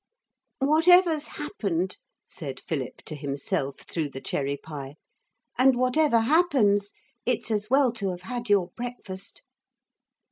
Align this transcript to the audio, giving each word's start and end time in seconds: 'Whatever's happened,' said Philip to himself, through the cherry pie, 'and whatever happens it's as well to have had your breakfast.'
'Whatever's 0.59 1.27
happened,' 1.27 1.97
said 2.27 2.59
Philip 2.59 3.03
to 3.05 3.13
himself, 3.13 3.81
through 3.81 4.09
the 4.09 4.19
cherry 4.19 4.57
pie, 4.57 4.95
'and 5.59 5.77
whatever 5.77 6.21
happens 6.21 6.93
it's 7.23 7.51
as 7.51 7.69
well 7.69 7.91
to 7.91 8.09
have 8.09 8.23
had 8.23 8.49
your 8.49 8.69
breakfast.' 8.69 9.43